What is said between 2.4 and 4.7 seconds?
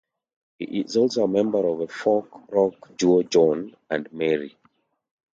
rock duo John and Mary.